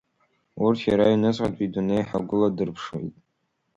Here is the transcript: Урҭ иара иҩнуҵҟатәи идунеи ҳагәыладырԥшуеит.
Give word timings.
Урҭ 0.65 0.79
иара 0.89 1.05
иҩнуҵҟатәи 1.13 1.63
идунеи 1.67 2.03
ҳагәыладырԥшуеит. 2.09 3.15